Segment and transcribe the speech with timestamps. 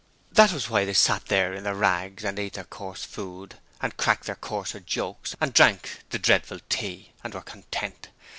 [0.31, 3.95] That was why they sat there in their rags and ate their coarse food, and
[3.97, 8.07] cracked their coarser jokes, and drank the dreadful tea, and were content!